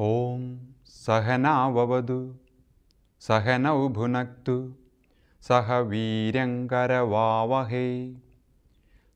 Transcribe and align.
सहनाववतु 0.00 2.34
सहनौ 3.20 3.88
भुनक्तु 3.88 4.74
सह 5.40 5.78
वीर्यङ्करवावहै। 5.78 8.16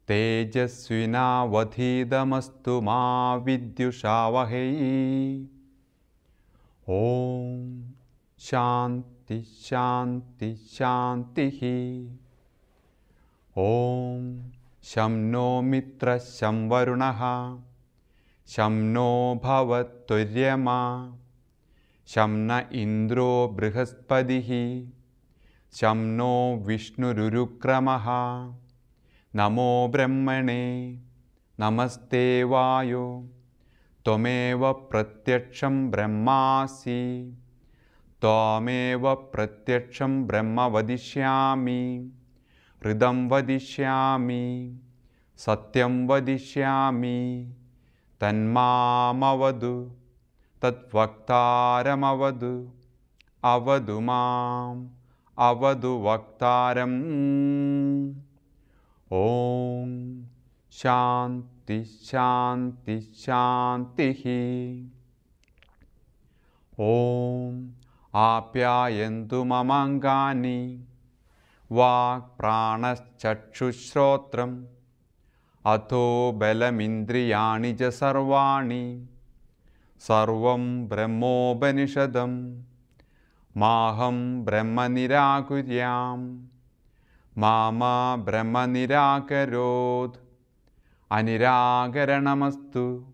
तेजस्विनावधीतमस्तु 0.09 2.81
मा 2.81 3.37
विद्युषावहै। 3.37 5.47
ॐ 6.91 7.83
शान्ति 8.39 9.43
शान्ति 9.43 10.55
शान्तिः। 10.55 12.17
ॐ 13.59 14.43
शं 14.83 15.11
नो 15.11 15.63
मित्रः 15.63 16.19
शं 16.19 16.69
वरुणः 16.69 17.21
शं 18.53 18.75
नो 18.95 19.11
भवत्तुर्यमा 19.45 20.81
शं 22.07 22.33
न 22.49 22.59
इन्द्रो 22.73 23.29
बृहस्पतिः 23.59 24.49
शं 25.77 26.03
नो 26.17 26.33
विष्णुरुरुक्रमः। 26.67 28.09
नमो 29.35 29.69
ब्रह्मणे 29.93 30.67
नमस्ते 31.61 32.23
वायो 32.53 33.07
त्वमेव 34.05 34.73
प्रत्यक्षं 34.91 35.81
ब्रह्मासि 35.91 37.01
त्वामेव 38.21 39.15
प्रत्यक्षं 39.15 40.23
ब्रह्म 40.27 40.69
वदिष्यामि 40.75 41.81
हृदं 42.83 43.29
वदिष्यामि 43.31 44.45
सत्यं 45.47 46.07
वदिष्यामि 46.09 47.19
तन्मामवदु। 48.23 49.91
तद्वक्तारमवदु। 50.63 52.71
अवदु 53.45 54.01
माम्। 54.01 54.89
अवदु 55.39 56.03
वक्तारम्। 56.03 58.15
ॐ 59.13 60.23
शान्ति 60.73 61.85
शान्ति 61.85 63.01
शान्तिः। 63.01 64.23
ॐ 66.81 67.69
आप्यायन्तु 68.15 69.45
ममाङ्गानि 69.45 70.85
वाक्प्राणश्चक्षुश्रोत्रम् 71.73 74.65
अथो 75.67 76.33
बलमिन्द्रियाणि 76.33 77.75
च 77.75 77.83
सर्वाणि। 77.83 79.09
सर्वं 80.01 80.89
ब्रह्मोपनिषदं 80.89 82.63
माहं 83.57 84.45
ब्रह्म 84.45 84.81
निराकुर्यां 84.81 86.47
मा 87.39 87.71
मा 87.71 88.17
ब्रह्म 88.17 88.59
निराकरोत् 88.59 90.21
अनिराकरणमस्तु। 91.11 93.05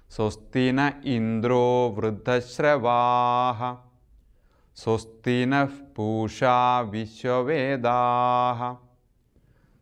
स्वस्ति 0.10 0.72
न 0.72 0.94
इन्द्रो 1.06 1.96
वृद्धश्रवाः। 1.98 3.78
स्वस्ति 4.76 5.46
नः 5.46 5.66
पूषा 5.66 6.82
विश्ववेदाः। 6.82 8.76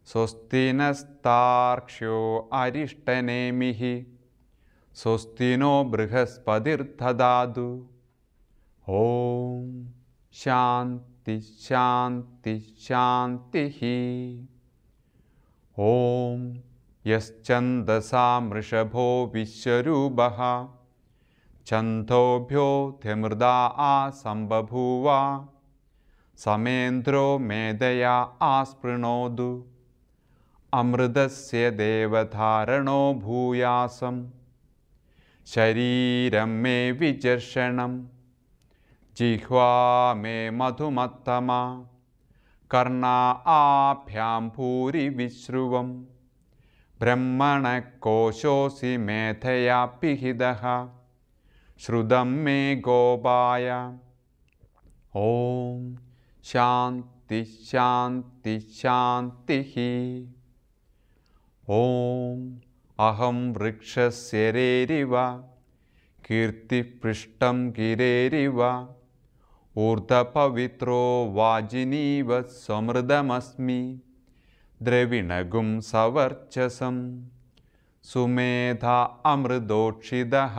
स्वस्ति 0.06 0.74
नस्तार्क्ष्यो 0.74 2.50
अरिष्टनेमिः 2.54 4.04
स्वस्ति 5.00 5.58
नो 5.58 5.84
बृहस्पतिर्ददातु। 5.84 7.66
ॐ 8.90 9.68
शान्ति 10.34 11.40
शान्ति 11.42 12.56
शान्तिः। 12.80 13.78
ॐ 15.78 16.42
यश्चन्दसा 17.06 18.40
मृषभो 18.40 19.06
विश्वरूपः 19.34 20.40
छन्दोभ्योऽध्यमृदा 21.66 23.54
आसम्बभूव 23.86 25.08
समेन्द्रो 26.38 27.24
मेधया 27.40 28.16
आस्पृणोतु। 28.42 29.48
अमृतस्य 30.74 31.72
देवधारणो 31.72 33.14
भूयासं 33.14 34.39
शरीरं 35.54 36.50
मे 36.64 36.92
विचर्षणं 37.00 37.98
जिह्वा 39.18 39.70
मे 40.18 40.50
मधुमत्तमा 40.58 41.62
कर्णा 42.72 43.16
आभ्यां 43.54 44.42
भूरि 44.56 45.08
विश्रुवं 45.22 45.90
ब्रह्मणः 47.00 47.80
कोशोऽसि 48.06 48.96
मेधया 49.08 49.84
पिहितः 50.02 50.64
श्रुतं 51.86 52.38
मे 52.46 52.60
गोपाय 52.86 53.70
ॐ 55.18 55.94
शान्ति 56.54 57.44
शान्ति 57.72 58.60
शान्तिः 58.82 59.76
ॐ 61.82 62.50
अहं 63.08 63.38
वृक्षस्य 63.54 64.40
रेरिव 64.52 65.14
कीर्तिपृष्ठं 66.26 67.58
गिरेरिव 67.78 68.60
ऊर्ध्वपवित्रो 69.84 70.98
वाजिनीव 71.36 72.30
समृदमस्मि 72.56 73.78
द्रविणगुं 74.84 75.70
सवर्चसं 75.92 76.98
सुमेधा 78.12 78.98
अमृदोक्षिदः 79.34 80.58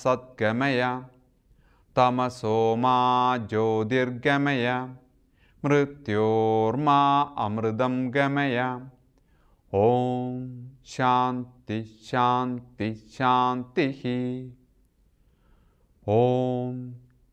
सत्कमय 0.00 0.82
तमसो 2.00 2.76
मा 2.76 3.36
ज्योतिर्गमय। 3.36 4.88
मृत्योर्मा 5.64 7.00
अमृतं 7.38 8.14
गमय। 8.14 8.80
ॐ 9.74 10.68
शान्ति 10.84 11.82
शान्ति 11.82 12.94
शान्तिः। 12.94 14.00
ॐ 16.08 16.90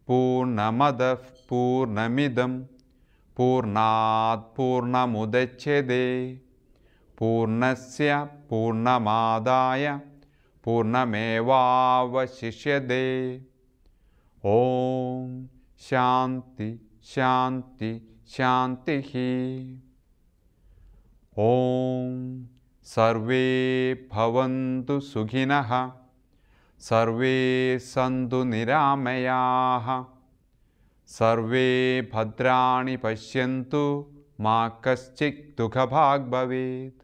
पूर्णमदः 0.08 1.24
पूर्णमिदं। 1.50 2.60
पूर्णात् 3.38 4.58
पूर्णमुदच्छ्यते। 4.58 6.06
पूर्णस्य 7.18 8.10
पूर्णमादाय 8.50 9.86
पूर्णमेवावशिष्यते 10.64 13.04
ॐ 14.47 15.47
शान्ति 15.79 16.89
शान्ति 17.03 18.17
शान्तिः 18.27 19.11
ॐ 21.39 22.45
सर्वे 22.83 23.45
भवन्तु 24.11 24.99
सुखिनः, 24.99 25.91
सर्वे 26.79 27.79
सन्तु 27.79 28.44
निरामयाः, 28.44 30.05
सर्वे 31.07 31.67
भद्राणि 32.13 32.97
पश्यन्तु, 32.97 33.83
मा 34.39 34.69
कश्चित् 34.69 35.57
दुःखभाग् 35.57 36.29
भवेत्। 36.31 37.03